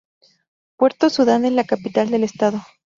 Puerto 0.77 1.11
Sudán 1.11 1.45
es 1.45 1.51
la 1.51 1.63
capital 1.67 2.09
del 2.09 2.23
estado. 2.23 2.59